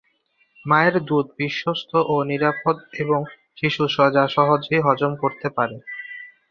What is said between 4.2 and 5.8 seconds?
সহজেই হজম করতে পারে।